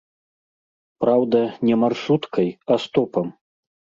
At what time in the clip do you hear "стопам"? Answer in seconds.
2.87-3.27